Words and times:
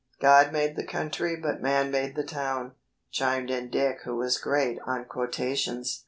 "God 0.19 0.51
made 0.51 0.75
the 0.75 0.83
country 0.83 1.35
but 1.35 1.61
man 1.61 1.91
made 1.91 2.15
the 2.15 2.23
town," 2.23 2.71
chimed 3.11 3.51
in 3.51 3.69
Dick 3.69 3.99
who 4.03 4.15
was 4.15 4.39
great 4.39 4.79
on 4.87 5.05
quotations. 5.05 5.99